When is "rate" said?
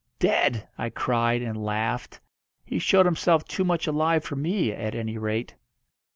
5.19-5.53